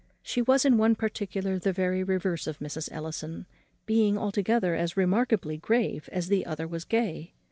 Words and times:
She 0.23 0.41
was 0.41 0.65
in 0.65 0.79
one 0.79 0.95
particular 0.95 1.59
the 1.59 1.71
very 1.71 2.03
reverse 2.03 2.47
of 2.47 2.57
Mrs. 2.57 2.89
Ellison, 2.91 3.45
being 3.85 4.17
altogether 4.17 4.73
as 4.73 4.97
remarkably 4.97 5.57
grave 5.57 6.09
as 6.11 6.27
the 6.27 6.43
other 6.43 6.67
was 6.67 6.85
gay. 6.85 7.35